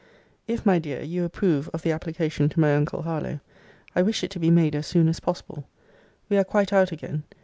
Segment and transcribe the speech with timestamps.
[0.47, 3.39] If, my dear, you approve of the application to my uncle Harlowe,
[3.95, 5.67] I wish it to be made as soon as possible.
[6.27, 7.21] We are quite out again.